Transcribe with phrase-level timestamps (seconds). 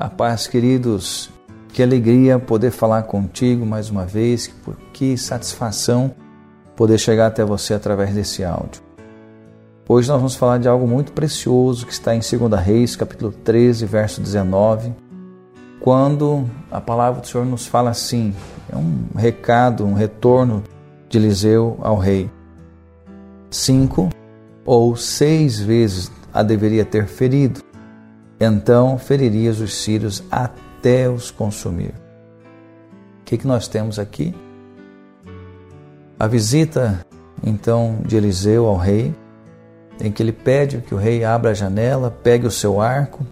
[0.00, 1.28] A paz, queridos.
[1.74, 4.50] Que alegria poder falar contigo mais uma vez.
[4.94, 6.14] Que satisfação
[6.74, 8.80] poder chegar até você através desse áudio.
[9.86, 13.84] Hoje nós vamos falar de algo muito precioso que está em 2 Reis, capítulo 13,
[13.84, 14.94] verso 19,
[15.80, 18.34] quando a palavra do Senhor nos fala assim:
[18.72, 20.64] é um recado, um retorno
[21.10, 22.30] de Eliseu ao rei.
[23.50, 24.08] Cinco
[24.64, 27.60] ou seis vezes a deveria ter ferido,
[28.40, 31.92] então feririas os sírios até os consumir.
[33.20, 34.34] O que, que nós temos aqui?
[36.18, 37.06] A visita,
[37.44, 39.14] então, de Eliseu ao rei,
[40.00, 43.24] em que ele pede que o rei abra a janela, pegue o seu arco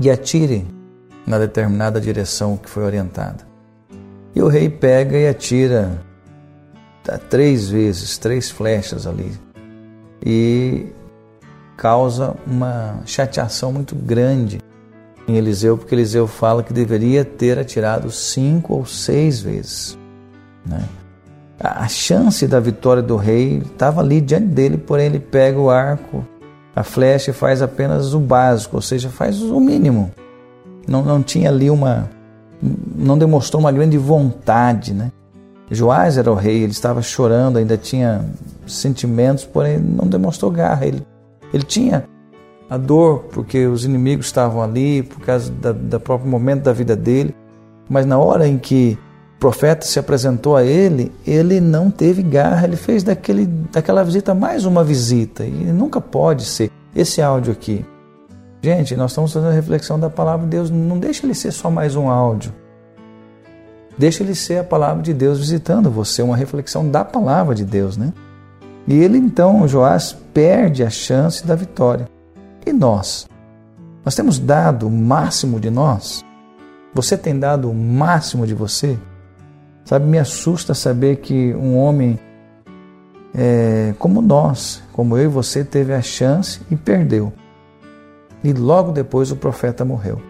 [0.00, 0.66] e atire
[1.26, 3.46] na determinada direção que foi orientada.
[4.34, 5.98] E o rei pega e atira
[7.30, 9.32] três vezes, três flechas ali.
[10.24, 10.86] E
[11.76, 14.58] causa uma chateação muito grande
[15.28, 19.98] em Eliseu, porque Eliseu fala que deveria ter atirado cinco ou seis vezes.
[20.64, 20.82] Né?
[21.58, 26.24] A chance da vitória do rei estava ali diante dele, porém ele pega o arco,
[26.74, 30.10] a flecha e faz apenas o básico, ou seja, faz o mínimo.
[30.86, 32.08] Não, não tinha ali uma.
[32.62, 35.10] não demonstrou uma grande vontade, né?
[35.70, 38.24] Joás era o rei, ele estava chorando, ainda tinha
[38.66, 40.86] sentimentos, porém não demonstrou garra.
[40.86, 41.02] Ele,
[41.52, 42.04] ele tinha
[42.68, 47.34] a dor porque os inimigos estavam ali, por causa da próprio momento da vida dele,
[47.88, 48.98] mas na hora em que
[49.36, 54.34] o profeta se apresentou a ele, ele não teve garra, ele fez daquele, daquela visita
[54.34, 56.70] mais uma visita, e nunca pode ser.
[56.94, 57.84] Esse áudio aqui.
[58.62, 61.70] Gente, nós estamos fazendo a reflexão da palavra de Deus, não deixa ele ser só
[61.70, 62.52] mais um áudio.
[63.98, 67.96] Deixa ele ser a palavra de Deus visitando você, uma reflexão da palavra de Deus,
[67.96, 68.12] né?
[68.86, 72.08] E ele então, Joás, perde a chance da vitória.
[72.64, 73.28] E nós?
[74.04, 76.24] Nós temos dado o máximo de nós?
[76.94, 78.98] Você tem dado o máximo de você?
[79.84, 82.18] Sabe, me assusta saber que um homem
[83.34, 87.32] é, como nós, como eu e você, teve a chance e perdeu.
[88.42, 90.20] E logo depois o profeta morreu.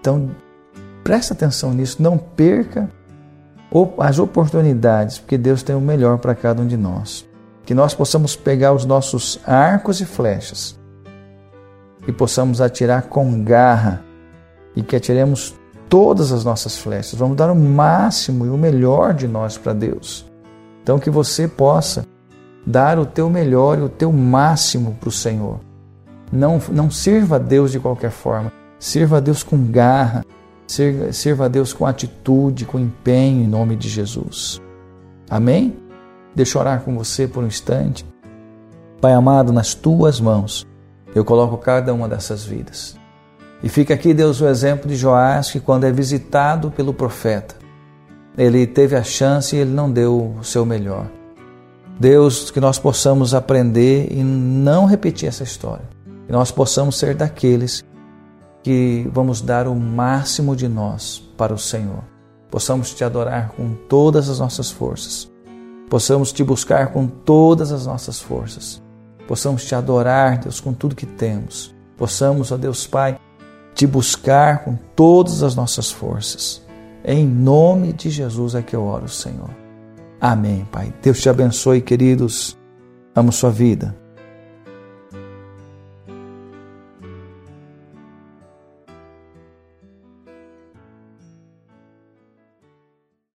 [0.00, 0.30] Então,
[1.06, 2.90] Presta atenção nisso, não perca
[4.00, 7.24] as oportunidades, porque Deus tem o melhor para cada um de nós.
[7.66, 10.78] Que nós possamos pegar os nossos arcos e flechas
[12.06, 14.02] e possamos atirar com garra
[14.74, 15.54] e que atiremos
[15.88, 17.18] todas as nossas flechas.
[17.18, 20.24] Vamos dar o máximo e o melhor de nós para Deus.
[20.82, 22.06] Então que você possa
[22.64, 25.60] dar o teu melhor e o teu máximo para o Senhor.
[26.32, 28.50] Não, não sirva a Deus de qualquer forma.
[28.78, 30.24] Sirva a Deus com garra,
[31.12, 34.60] Sirva a Deus com atitude, com empenho, em nome de Jesus.
[35.30, 35.76] Amém?
[36.36, 38.04] Deixa eu orar com você por um instante.
[39.00, 40.66] Pai amado, nas tuas mãos
[41.14, 42.94] eu coloco cada uma dessas vidas.
[43.62, 47.54] E fica aqui, Deus, o exemplo de Joás, que quando é visitado pelo profeta,
[48.36, 51.06] ele teve a chance e ele não deu o seu melhor.
[51.98, 55.88] Deus, que nós possamos aprender e não repetir essa história.
[56.26, 57.82] Que nós possamos ser daqueles
[58.62, 62.04] que vamos dar o máximo de nós para o Senhor.
[62.50, 65.34] Possamos te adorar com todas as nossas forças.
[65.88, 68.82] Possamos te buscar com todas as nossas forças.
[69.28, 71.74] Possamos te adorar, Deus, com tudo que temos.
[71.96, 73.18] Possamos, ó Deus Pai,
[73.74, 76.62] te buscar com todas as nossas forças.
[77.04, 79.50] Em nome de Jesus é que eu oro, Senhor.
[80.20, 80.92] Amém, Pai.
[81.02, 82.56] Deus te abençoe, queridos.
[83.14, 84.05] Amo sua vida.